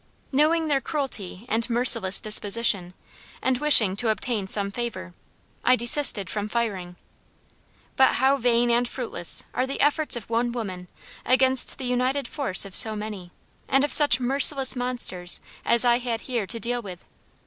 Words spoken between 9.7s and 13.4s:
efforts of one woman against the united force of so many,